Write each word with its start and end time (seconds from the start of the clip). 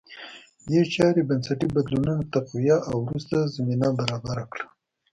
دې 0.69 0.81
چارې 0.93 1.21
بنسټي 1.29 1.67
بدلونونه 1.75 2.29
تقویه 2.33 2.77
او 2.89 2.95
وروسته 3.07 3.51
زمینه 3.55 3.87
برابره 3.99 4.43
کړه 4.51 4.65